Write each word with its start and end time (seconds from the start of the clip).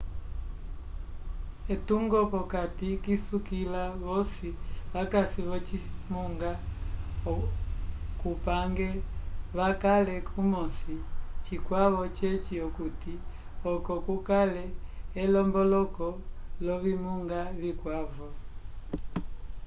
etungo 1.73 2.19
p'okati 2.31 2.89
isukila 3.13 3.83
vosi 4.03 4.49
vakasi 4.93 5.39
v'ocimunga 5.49 6.51
cupange 8.19 8.89
vakale 9.57 10.15
kumosi 10.29 10.95
cikwavo 11.43 12.03
ceci 12.17 12.55
okuti 12.67 13.13
oco 13.71 13.93
kukale 14.05 14.63
elomboloko 15.23 16.07
l'ovimunga 16.65 17.39
vikwavo 17.59 18.27